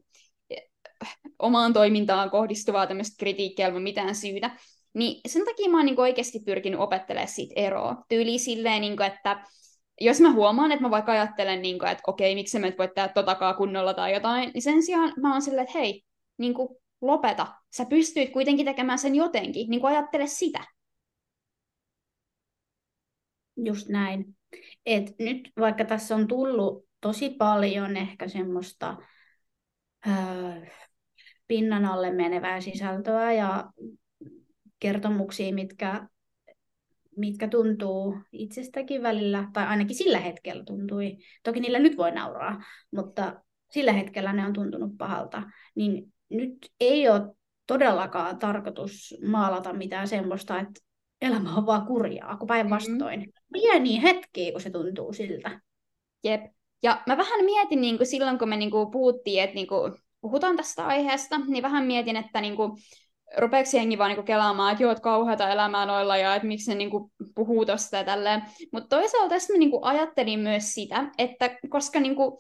[1.40, 4.52] omaan toimintaan kohdistuvaa tämmöistä kritiikkiä ilman mitään syytä,
[4.94, 8.04] niin sen takia mä oon niin oikeasti pyrkinyt opettelemaan siitä eroa.
[8.10, 9.44] Tyyli silleen, niin kuin, että
[10.02, 12.88] jos mä huomaan, että mä vaikka ajattelen, niin kuin, että okei, miksi mä et voi
[12.88, 16.04] tehdä totakaan kunnolla tai jotain, niin sen sijaan mä oon silleen, että hei,
[16.38, 16.70] niin kuin,
[17.02, 17.48] lopeta.
[17.78, 20.64] Sä pystyit kuitenkin tekemään sen jotenkin, niin kuin ajattele sitä.
[23.58, 24.36] Just näin.
[24.86, 28.98] Et nyt vaikka tässä on tullut tosi paljon ehkä semmoista
[30.08, 30.66] öö,
[31.48, 33.72] pinnan alle menevää sisältöä ja
[34.84, 36.08] kertomuksia, mitkä,
[37.18, 42.64] mitkä tuntuu itsestäkin välillä, tai ainakin sillä hetkellä tuntui, toki niillä nyt voi nauraa,
[42.96, 43.42] mutta
[43.72, 45.44] sillä hetkellä ne on tuntunut pahalta,
[45.76, 47.36] niin nyt ei ole
[47.68, 50.82] todellakaan tarkoitus maalata mitään semmoista, että
[51.22, 53.20] elämä on vaan kurjaa, kun päinvastoin.
[53.20, 53.54] Mm-hmm.
[53.54, 55.62] Pieniä hetkiä, kun se tuntuu siltä.
[56.24, 56.42] Jep.
[56.84, 59.94] Ja mä vähän mietin niin kuin silloin, kun me niin kuin puhuttiin, että niin kuin
[60.22, 62.72] puhutaan tästä aiheesta, niin vähän mietin, että niin kuin,
[63.38, 66.76] rupeeko jengi vaan niinku kelaamaan, että joo, että kauheata elämää noilla ja että miksi ne
[66.76, 68.42] niinku puhuu tosta ja tälleen.
[68.72, 72.40] Mutta toisaalta tässä mä niinku ajattelin myös sitä, että koska niinku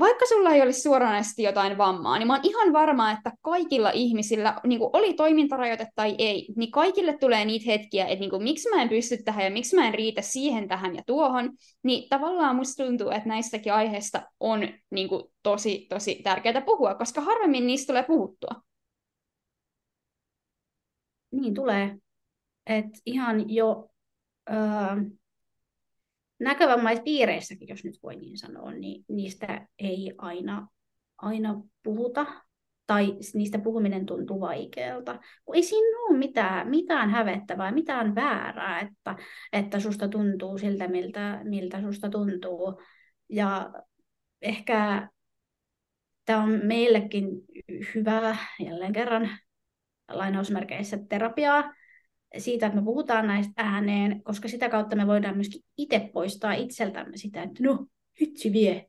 [0.00, 4.60] vaikka sulla ei olisi suoranaisesti jotain vammaa, niin mä oon ihan varma, että kaikilla ihmisillä,
[4.66, 8.68] niin kuin oli toimintarajoite tai ei, niin kaikille tulee niitä hetkiä, että niin kuin, miksi
[8.68, 11.50] mä en pysty tähän ja miksi mä en riitä siihen, tähän ja tuohon,
[11.82, 17.20] niin tavallaan musta tuntuu, että näistäkin aiheista on niin kuin, tosi, tosi tärkeää puhua, koska
[17.20, 18.71] harvemmin niistä tulee puhuttua.
[21.32, 21.96] Niin tulee.
[22.66, 23.90] Et ihan jo
[24.50, 24.56] öö,
[26.40, 30.68] näkövamaispiireissäkin, jos nyt voi niin sanoa, niin niistä ei aina,
[31.18, 32.26] aina puhuta
[32.86, 35.20] tai niistä puhuminen tuntuu vaikealta.
[35.44, 39.16] Kun ei siinä ole mitään, mitään hävettävää, mitään väärää, että,
[39.52, 42.82] että susta tuntuu siltä, miltä, miltä susta tuntuu.
[43.28, 43.72] Ja
[44.42, 45.08] ehkä
[46.24, 47.26] tämä on meillekin
[47.94, 49.30] hyvä, jälleen kerran
[50.12, 51.72] lainausmerkeissä, terapiaa,
[52.38, 57.16] siitä, että me puhutaan näistä ääneen, koska sitä kautta me voidaan myöskin itse poistaa itseltämme
[57.16, 57.86] sitä, että no,
[58.20, 58.86] hitsi vie.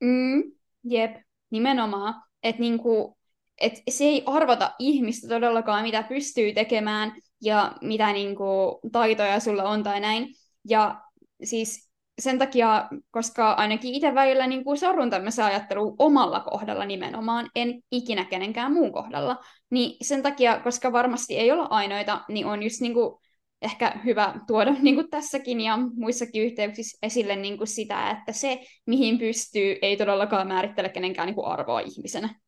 [0.00, 0.42] Mm,
[0.84, 1.16] jep,
[1.50, 2.22] nimenomaan.
[2.42, 3.18] Että niinku,
[3.60, 9.82] et se ei arvota ihmistä todellakaan, mitä pystyy tekemään ja mitä niinku, taitoja sulla on
[9.82, 10.34] tai näin.
[10.68, 11.00] Ja
[11.44, 17.50] siis sen takia, koska ainakin itse välillä niin kuin sorrun tämmöisen ajatteluun omalla kohdalla nimenomaan,
[17.54, 19.36] en ikinä kenenkään muun kohdalla,
[19.70, 23.18] niin sen takia, koska varmasti ei olla ainoita, niin on just niin kuin
[23.62, 28.60] ehkä hyvä tuoda niin kuin tässäkin ja muissakin yhteyksissä esille niin kuin sitä, että se,
[28.86, 32.40] mihin pystyy, ei todellakaan määrittele kenenkään niin kuin arvoa ihmisenä.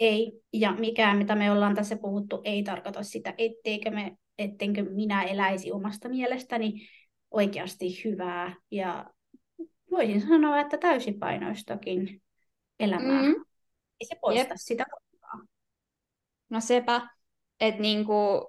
[0.00, 5.22] Ei, ja mikään, mitä me ollaan tässä puhuttu, ei tarkoita sitä, etteikö, me, ettenkö minä
[5.22, 6.72] eläisi omasta mielestäni
[7.30, 9.10] oikeasti hyvää ja
[9.90, 12.22] voisin sanoa, että täysipainoistakin
[12.80, 13.22] elämää.
[13.22, 13.34] Mm.
[14.00, 14.56] Ei se poista Jep.
[14.56, 15.48] sitä koskaan.
[16.50, 17.08] No sepä,
[17.60, 18.48] että niinku,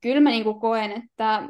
[0.00, 1.48] kyllä mä niinku koen, että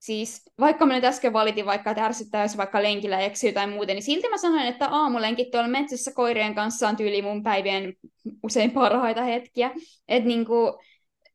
[0.00, 3.96] siis vaikka mä nyt äsken valitin vaikka, että ärsyttää, jos vaikka lenkillä eksyy tai muuten,
[3.96, 7.94] niin silti mä sanoin, että aamulenkit tuolla metsässä koirien kanssa on tyyli mun päivien
[8.42, 9.70] usein parhaita hetkiä.
[10.08, 10.80] Että niinku,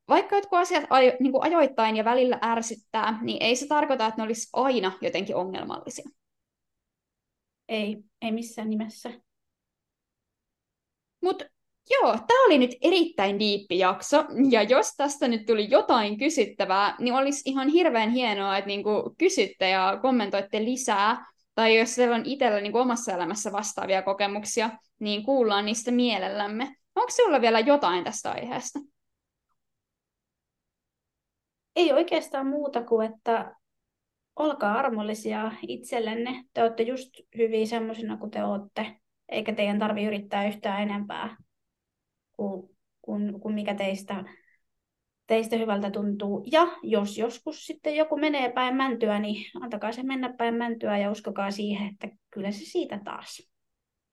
[0.10, 4.22] vaikka jotkut asiat ajo, niin kuin ajoittain ja välillä ärsyttää, niin ei se tarkoita, että
[4.22, 6.10] ne olisi aina jotenkin ongelmallisia.
[7.68, 9.10] Ei, ei missään nimessä.
[11.22, 11.46] Mutta
[11.90, 17.14] joo, tämä oli nyt erittäin diippi jakso, ja jos tästä nyt tuli jotain kysyttävää, niin
[17.14, 22.62] olisi ihan hirveän hienoa, että niinku kysytte ja kommentoitte lisää, tai jos teillä on itsellä
[22.62, 24.70] niinku omassa elämässä vastaavia kokemuksia,
[25.00, 26.76] niin kuullaan niistä mielellämme.
[26.96, 28.80] Onko sinulla vielä jotain tästä aiheesta?
[31.76, 33.56] Ei oikeastaan muuta kuin, että
[34.36, 36.44] olkaa armollisia itsellenne.
[36.54, 41.38] Te olette just hyviä semmoisina kuin te olette, eikä teidän tarvi yrittää yhtään enempää
[42.32, 44.24] kuin, kuin, kuin mikä teistä,
[45.28, 46.44] teistä hyvältä tuntuu.
[46.52, 51.12] Ja jos joskus sitten joku menee päin mäntyä, niin antakaa se mennä päin mäntyä ja
[51.12, 53.50] uskokaa siihen, että kyllä se siitä taas.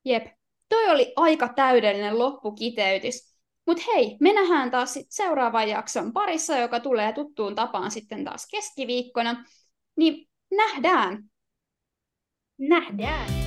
[0.05, 0.27] Jep.
[0.69, 3.36] Toi oli aika täydellinen loppukiteytys.
[3.67, 8.49] Mutta hei, me nähdään taas sit seuraavan jakson parissa, joka tulee tuttuun tapaan sitten taas
[8.51, 9.45] keskiviikkona.
[9.97, 11.25] Niin nähdään!
[12.59, 13.46] Nähdään!